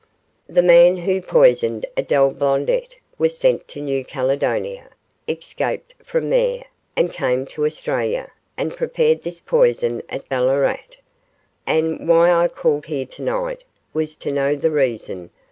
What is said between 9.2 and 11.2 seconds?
this poison at Ballarat;